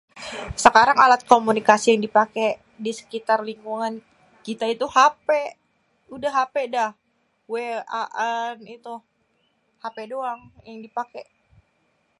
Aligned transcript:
sekarang 0.65 0.97
alat 1.05 1.21
kumunikasi 1.31 1.85
yang 1.91 2.01
dipaké 2.07 2.47
disekitar 2.85 3.39
lingkungan 3.49 3.93
kita 4.45 4.65
itu 4.75 4.85
hapé, 4.97 5.41
udah 6.15 6.31
hapé 6.39 6.61
dah 6.75 6.91
WA'an 7.53 8.55
étoh 8.75 8.99
hapé 9.83 10.01
doang 10.13 10.41
yang 10.67 10.77
dipaké. 10.85 11.21